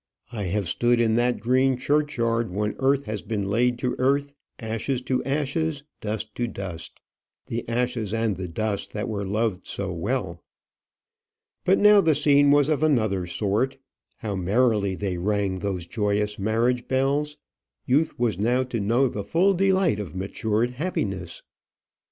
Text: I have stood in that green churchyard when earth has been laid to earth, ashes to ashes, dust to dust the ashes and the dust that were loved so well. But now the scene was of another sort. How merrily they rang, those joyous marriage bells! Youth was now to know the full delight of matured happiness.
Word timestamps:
I 0.31 0.45
have 0.45 0.67
stood 0.67 0.99
in 0.99 1.13
that 1.17 1.39
green 1.39 1.77
churchyard 1.77 2.49
when 2.49 2.73
earth 2.79 3.05
has 3.05 3.21
been 3.21 3.47
laid 3.47 3.77
to 3.77 3.95
earth, 3.99 4.33
ashes 4.57 4.99
to 5.03 5.23
ashes, 5.25 5.83
dust 5.99 6.33
to 6.33 6.47
dust 6.47 6.99
the 7.45 7.69
ashes 7.69 8.11
and 8.11 8.35
the 8.35 8.47
dust 8.47 8.93
that 8.93 9.07
were 9.07 9.27
loved 9.27 9.67
so 9.67 9.93
well. 9.93 10.43
But 11.65 11.77
now 11.77 12.01
the 12.01 12.15
scene 12.15 12.49
was 12.49 12.67
of 12.67 12.81
another 12.81 13.27
sort. 13.27 13.77
How 14.17 14.33
merrily 14.35 14.95
they 14.95 15.19
rang, 15.19 15.57
those 15.57 15.85
joyous 15.85 16.39
marriage 16.39 16.87
bells! 16.87 17.37
Youth 17.85 18.17
was 18.17 18.39
now 18.39 18.63
to 18.63 18.79
know 18.79 19.07
the 19.07 19.23
full 19.23 19.53
delight 19.53 19.99
of 19.99 20.15
matured 20.15 20.71
happiness. 20.71 21.43